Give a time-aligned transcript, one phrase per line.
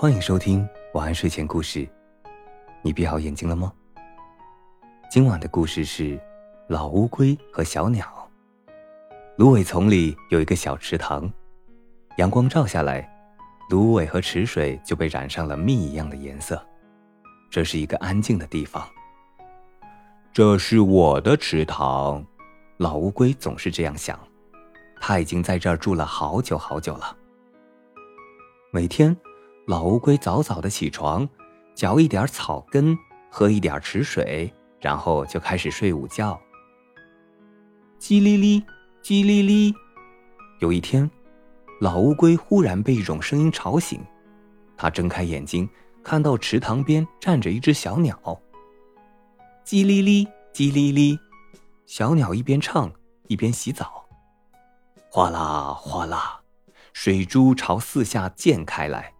[0.00, 1.84] 欢迎收听晚安睡前故事。
[2.82, 3.72] 你闭好眼睛了吗？
[5.10, 6.16] 今晚的故事是
[6.68, 8.06] 老乌龟和小鸟。
[9.38, 11.28] 芦苇丛里有一个小池塘，
[12.18, 13.12] 阳光照下来，
[13.70, 16.64] 芦苇和池水就被染上了蜜一样的颜色。
[17.50, 18.88] 这是一个安静的地方。
[20.32, 22.24] 这是我的池塘，
[22.76, 24.16] 老乌龟总是这样想。
[25.00, 27.16] 他已经在这儿住了好久好久了。
[28.70, 29.16] 每天。
[29.68, 31.28] 老乌龟早早的起床，
[31.74, 32.96] 嚼一点草根，
[33.30, 34.50] 喝一点池水，
[34.80, 36.40] 然后就开始睡午觉。
[38.00, 38.64] 叽哩哩，
[39.02, 39.74] 叽哩哩。
[40.60, 41.10] 有一天，
[41.82, 44.02] 老乌龟忽然被一种声音吵醒，
[44.74, 45.68] 它睁开眼睛，
[46.02, 48.18] 看到池塘边站着一只小鸟。
[49.66, 51.18] 叽哩哩，叽哩哩，
[51.84, 52.90] 小鸟一边唱
[53.26, 54.06] 一边洗澡。
[55.10, 56.40] 哗啦哗啦，
[56.94, 59.12] 水珠朝四下溅开来。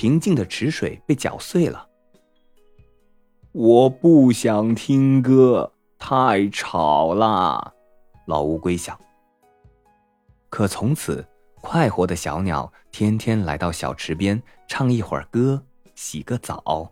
[0.00, 1.86] 平静的池水被搅碎了。
[3.52, 7.74] 我不想听歌，太吵啦。
[8.24, 8.98] 老乌龟想。
[10.48, 11.22] 可从此，
[11.60, 15.62] 快活的小鸟天天来到小池边，唱一会儿歌，
[15.94, 16.90] 洗个澡。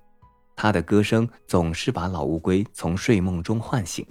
[0.55, 4.07] 它的歌声总是把老乌龟从睡梦中唤醒。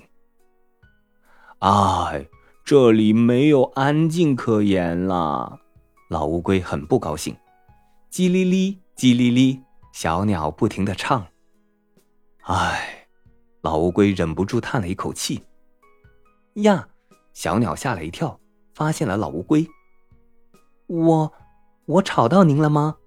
[1.59, 2.25] 哎，
[2.65, 5.59] 这里没有安静可言了。
[6.09, 7.37] 老乌龟很不高兴。
[8.11, 8.79] 叽哩哩。
[8.97, 11.27] 叽哩哩，小鸟不停的唱。
[12.45, 13.07] 唉，
[13.61, 15.43] 老乌龟忍不住叹了一口气。
[16.55, 16.89] 呀，
[17.31, 18.39] 小鸟吓了一跳，
[18.73, 19.67] 发现了老乌龟。
[20.87, 21.31] 我，
[21.85, 22.97] 我吵到您了吗？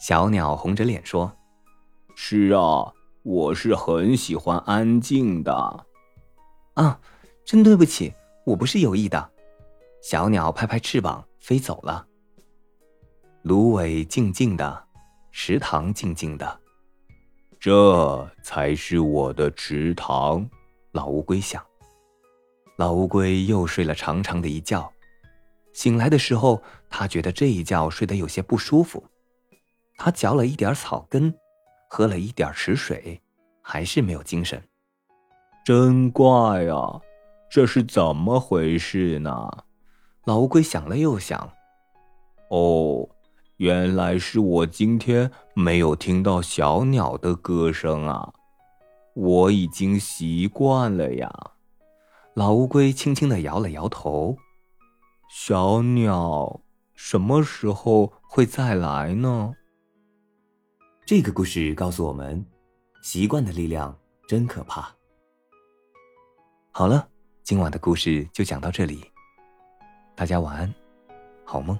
[0.00, 1.32] 小鸟红着脸说
[2.16, 5.86] ：“是啊，我是很喜欢安静的。”
[6.74, 7.00] 啊，
[7.44, 8.12] 真对不起，
[8.44, 9.30] 我不是有意的。
[10.02, 12.08] 小鸟拍拍翅膀飞走了。
[13.42, 14.87] 芦苇静静的。
[15.40, 16.60] 池塘静静的，
[17.60, 20.44] 这才是我的池塘。
[20.90, 21.64] 老乌龟想。
[22.76, 24.92] 老乌龟又睡了长长的一觉，
[25.72, 26.60] 醒来的时候，
[26.90, 29.04] 他觉得这一觉睡得有些不舒服。
[29.96, 31.32] 他嚼了一点草根，
[31.88, 33.22] 喝了一点池水，
[33.62, 34.60] 还是没有精神。
[35.64, 37.00] 真怪啊，
[37.48, 39.48] 这是怎么回事呢？
[40.24, 41.48] 老乌龟想了又想，
[42.50, 43.08] 哦。
[43.58, 48.32] 原来是我今天没有听到小鸟的歌声啊！
[49.14, 51.28] 我已经习惯了呀。
[52.34, 54.36] 老乌龟轻轻的摇了摇头。
[55.28, 56.60] 小鸟
[56.94, 59.52] 什么时候会再来呢？
[61.04, 62.46] 这个故事告诉我们，
[63.02, 63.98] 习惯的力量
[64.28, 64.88] 真可怕。
[66.70, 67.08] 好了，
[67.42, 69.04] 今晚的故事就讲到这里，
[70.14, 70.72] 大家晚安，
[71.44, 71.76] 好梦。